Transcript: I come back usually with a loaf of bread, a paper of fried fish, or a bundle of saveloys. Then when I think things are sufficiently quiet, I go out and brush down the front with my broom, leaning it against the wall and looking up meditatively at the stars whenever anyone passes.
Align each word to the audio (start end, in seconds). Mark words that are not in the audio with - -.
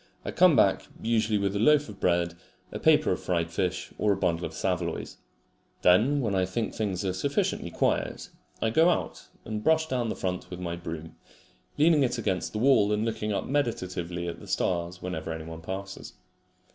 I 0.25 0.31
come 0.31 0.55
back 0.55 0.87
usually 1.03 1.37
with 1.37 1.55
a 1.55 1.59
loaf 1.59 1.87
of 1.87 1.99
bread, 1.99 2.33
a 2.71 2.79
paper 2.79 3.11
of 3.11 3.19
fried 3.21 3.51
fish, 3.51 3.91
or 3.99 4.11
a 4.13 4.17
bundle 4.17 4.45
of 4.47 4.53
saveloys. 4.55 5.17
Then 5.83 6.21
when 6.21 6.33
I 6.33 6.43
think 6.43 6.73
things 6.73 7.05
are 7.05 7.13
sufficiently 7.13 7.69
quiet, 7.69 8.29
I 8.63 8.71
go 8.71 8.89
out 8.89 9.27
and 9.45 9.63
brush 9.63 9.85
down 9.87 10.09
the 10.09 10.15
front 10.15 10.49
with 10.49 10.59
my 10.59 10.75
broom, 10.75 11.17
leaning 11.77 12.01
it 12.01 12.17
against 12.17 12.51
the 12.51 12.57
wall 12.57 12.91
and 12.91 13.05
looking 13.05 13.31
up 13.31 13.45
meditatively 13.45 14.27
at 14.27 14.39
the 14.39 14.47
stars 14.47 15.03
whenever 15.03 15.31
anyone 15.31 15.61
passes. 15.61 16.13